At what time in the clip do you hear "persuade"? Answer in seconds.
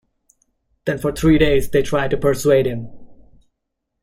2.17-2.65